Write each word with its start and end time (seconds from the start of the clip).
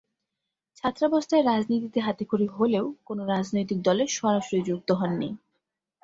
ছাত্রাবস্থায় 0.77 1.43
রাজনীতিতে 1.43 1.99
হাতেখড়ি 1.99 2.47
হলেও, 2.57 2.85
কোন 3.05 3.17
রাজনৈতিক 3.25 3.79
দলে 3.81 4.03
সরাসরি 4.09 4.59
যুক্ত 4.63 4.89
হন 4.91 5.11
নি। 5.19 5.29